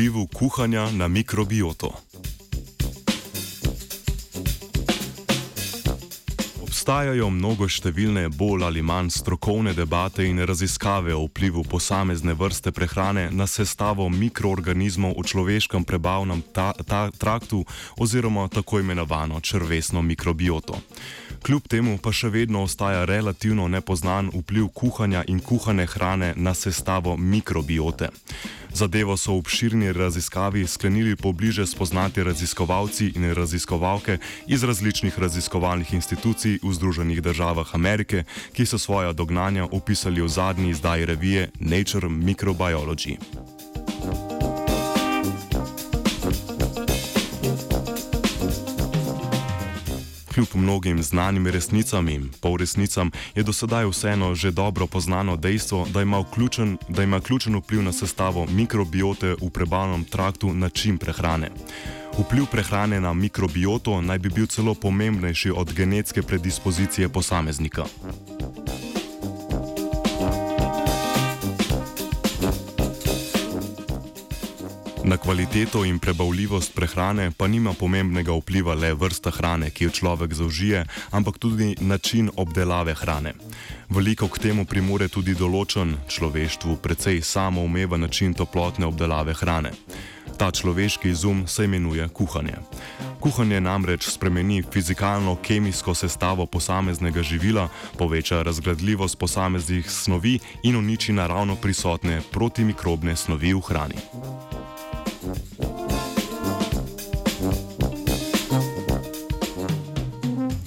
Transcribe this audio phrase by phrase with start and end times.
[0.00, 1.90] vplivu kuhanja na mikrobioto.
[6.64, 13.26] Obstajajo mnogo številne bolj ali manj strokovne debate in raziskave o vplivu posamezne vrste prehrane
[13.28, 17.66] na sestavo mikroorganizmov v človeškem prebavnem ta, ta, traktu
[18.00, 20.80] oziroma tako imenovano črvesno mikrobioto.
[21.44, 27.20] Kljub temu pa še vedno ostaja relativno nepoznan vpliv kuhanja in kuhane hrane na sestavo
[27.20, 28.08] mikrobiote.
[28.72, 36.58] Zadevo so v obširni raziskavi sklenili pobliže spoznati raziskovalci in raziskovalke iz različnih raziskovalnih institucij
[36.62, 43.59] v Združenih državah Amerike, ki so svoja dognanja opisali v zadnji izdaji revije Nature Microbiology.
[50.34, 56.02] Kljub mnogim znanim resnicam in polresnicam je do sedaj vseeno že dobro poznano dejstvo, da
[56.02, 61.50] ima, vključen, da ima ključen vpliv na sestavo mikrobiote v prebavnem traktu način prehrane.
[62.18, 67.84] Vpliv prehrane na mikrobioto naj bi bil celo pomembnejši od genetske predispozicije posameznika.
[75.10, 80.34] Na kvaliteto in prebavljivost prehrane pa nima pomembnega vpliva le vrsta hrane, ki jo človek
[80.34, 83.32] zaužije, ampak tudi način obdelave hrane.
[83.88, 89.72] Veliko k temu primore tudi določen človeštvu precej samoumeven način toplotne obdelave hrane.
[90.38, 92.62] Ta človeški izum se imenuje kuhanje.
[93.20, 97.66] Kuhanje namreč spremeni fizikalno-kemijsko sestavo posameznega živila,
[97.98, 104.59] poveča razgradljivost posameznih snovi in uniči naravno prisotne protimikrobne snovi v hrani.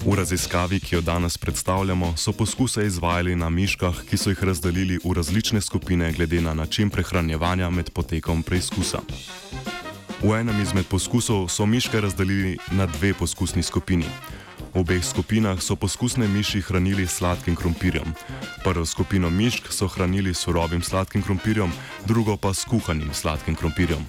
[0.04, 4.98] V raziskavi, ki jo danes predstavljamo, so poskuse izvajali na miškah, ki so jih razdelili
[5.04, 9.00] v različne skupine glede na način prehranjevanja med potekom preizkusa.
[10.22, 14.06] V enem izmed poskusov so miške razdelili na dve poskusni skupini.
[14.74, 18.14] V obeh skupinah so poskusne miši hranili sladkim krompirjem.
[18.64, 21.72] Prvo skupino mišk so hranili surovim sladkim krompirjem,
[22.06, 24.06] drugo pa s kuhanim sladkim krompirjem.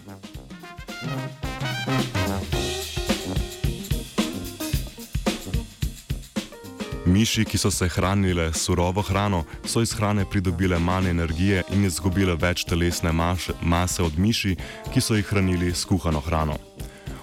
[7.05, 12.35] Miši, ki so se hranile surovo hrano, so iz hrane pridobile manj energije in izgubile
[12.35, 14.55] več telesne maše, mase od miši,
[14.93, 16.57] ki so jih hranili s kuhano hrano.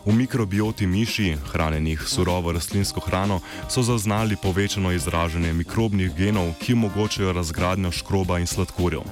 [0.07, 7.33] V mikrobioti miši, hranjenih surovo rastlinsko hrano, so zaznali povečano izražanje mikrobnih genov, ki omogočajo
[7.33, 9.03] razgradnjo škroba in sladkorjev.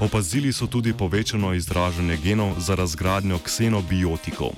[0.00, 4.50] Opazili so tudi povečano izražanje genov za razgradnjo ksenobiotikov.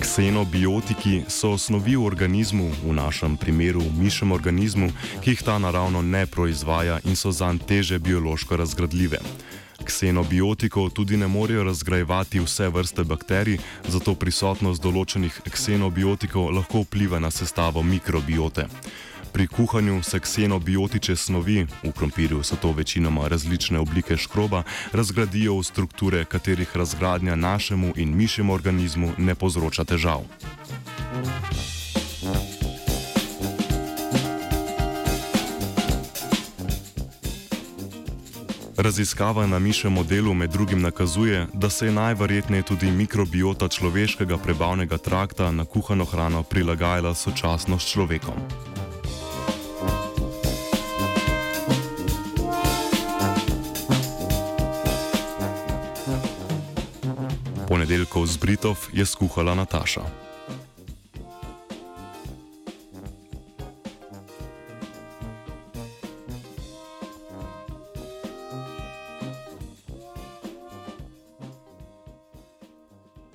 [0.00, 4.90] Ksenobiotiki so osnovi v organizmu, v našem primeru v mišem organizmu,
[5.22, 9.22] ki jih ta naravno ne proizvaja in so zanj teže biološko razgradljive.
[9.84, 13.58] Ksenobiotikov tudi ne morejo razgrajevati vse vrste bakterij,
[13.88, 18.66] zato prisotnost določenih ksenobiotikov lahko vpliva na sestavo mikrobiote.
[19.32, 24.62] Pri kuhanju se ksenobiotiče snovi, v krompirju so to večinoma različne oblike škroba,
[24.92, 30.24] razgradijo v strukture, katerih razgradnja našemu in mišjemu organizmu ne povzroča težav.
[38.88, 44.98] Raziskava na mišem modelu med drugim nakazuje, da se je najverjetneje tudi mikrobiota človeškega prebavnega
[44.98, 48.34] trakta na kuhano hrano prilagajala sočasno s človekom.
[57.68, 60.27] Ponedeljkov z Britov je skuhala Nataša.